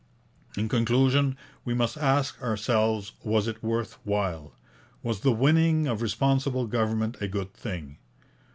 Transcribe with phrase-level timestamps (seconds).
[0.57, 4.55] In conclusion we must ask ourselves, was it worth while?
[5.03, 7.97] Was the winning of Responsible Government a good thing?